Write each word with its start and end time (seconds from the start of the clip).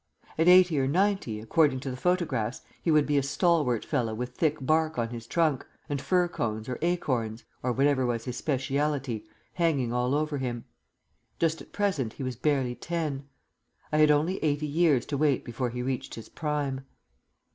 At 0.35 0.47
eighty 0.47 0.79
or 0.79 0.87
ninety, 0.87 1.39
according 1.39 1.79
to 1.81 1.91
the 1.91 1.95
photographs, 1.95 2.61
he 2.81 2.89
would 2.89 3.05
be 3.05 3.19
a 3.19 3.21
stalwart 3.21 3.85
fellow 3.85 4.15
with 4.15 4.33
thick 4.35 4.57
bark 4.59 4.97
on 4.97 5.09
his 5.09 5.27
trunk, 5.27 5.63
and 5.87 6.01
fir 6.01 6.27
cones 6.27 6.67
or 6.67 6.79
acorns 6.81 7.43
(or 7.61 7.71
whatever 7.71 8.03
was 8.07 8.25
his 8.25 8.35
speciality) 8.35 9.25
hanging 9.53 9.93
all 9.93 10.15
over 10.15 10.39
him. 10.39 10.65
Just 11.37 11.61
at 11.61 11.71
present 11.71 12.13
he 12.13 12.23
was 12.23 12.35
barely 12.35 12.73
ten. 12.73 13.27
I 13.91 13.99
had 13.99 14.09
only 14.09 14.43
eighty 14.43 14.65
years 14.65 15.05
to 15.05 15.17
wait 15.17 15.45
before 15.45 15.69
he 15.69 15.83
reached 15.83 16.15
his 16.15 16.29
prime. 16.29 16.83